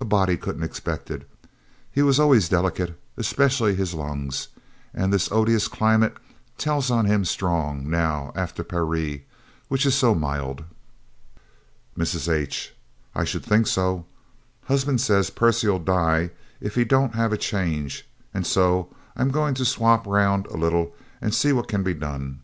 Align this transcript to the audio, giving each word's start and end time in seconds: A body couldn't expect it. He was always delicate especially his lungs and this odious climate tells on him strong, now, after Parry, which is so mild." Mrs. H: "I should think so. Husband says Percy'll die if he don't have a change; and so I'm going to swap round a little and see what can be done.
A 0.00 0.04
body 0.04 0.36
couldn't 0.36 0.62
expect 0.62 1.10
it. 1.10 1.28
He 1.90 2.00
was 2.00 2.20
always 2.20 2.48
delicate 2.48 2.96
especially 3.16 3.74
his 3.74 3.92
lungs 3.92 4.46
and 4.94 5.12
this 5.12 5.32
odious 5.32 5.66
climate 5.66 6.16
tells 6.56 6.92
on 6.92 7.06
him 7.06 7.24
strong, 7.24 7.90
now, 7.90 8.30
after 8.36 8.62
Parry, 8.62 9.26
which 9.66 9.84
is 9.84 9.96
so 9.96 10.14
mild." 10.14 10.62
Mrs. 11.98 12.32
H: 12.32 12.72
"I 13.16 13.24
should 13.24 13.44
think 13.44 13.66
so. 13.66 14.06
Husband 14.66 15.00
says 15.00 15.28
Percy'll 15.30 15.80
die 15.80 16.30
if 16.60 16.76
he 16.76 16.84
don't 16.84 17.16
have 17.16 17.32
a 17.32 17.36
change; 17.36 18.06
and 18.32 18.46
so 18.46 18.94
I'm 19.16 19.32
going 19.32 19.54
to 19.54 19.64
swap 19.64 20.06
round 20.06 20.46
a 20.46 20.56
little 20.56 20.94
and 21.20 21.34
see 21.34 21.52
what 21.52 21.66
can 21.66 21.82
be 21.82 21.94
done. 21.94 22.42